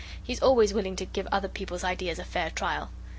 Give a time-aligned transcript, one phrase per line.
[0.23, 2.89] He is always willing to give other people's ideas a fair trial.